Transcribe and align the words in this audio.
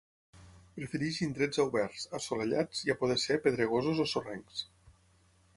Prefereix 0.77 1.19
indrets 1.25 1.61
oberts, 1.65 2.07
assolellats 2.21 2.83
i 2.89 2.95
a 2.95 2.97
poder 3.05 3.21
ser 3.27 3.39
pedregosos 3.47 4.05
o 4.07 4.11
sorrencs. 4.15 4.69